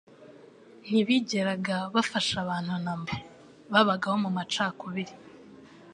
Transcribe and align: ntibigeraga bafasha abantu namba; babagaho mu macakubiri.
ntibigeraga 0.87 1.75
bafasha 1.95 2.35
abantu 2.43 2.71
namba; 2.83 3.13
babagaho 3.71 4.17
mu 4.23 4.29
macakubiri. 4.37 5.13